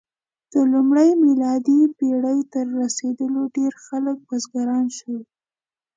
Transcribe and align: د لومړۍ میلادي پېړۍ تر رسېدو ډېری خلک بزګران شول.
د 0.53 0.53
لومړۍ 0.73 1.09
میلادي 1.25 1.79
پېړۍ 1.97 2.39
تر 2.53 2.65
رسېدو 2.81 3.25
ډېری 3.55 3.79
خلک 3.85 4.17
بزګران 4.27 4.85
شول. 4.97 5.21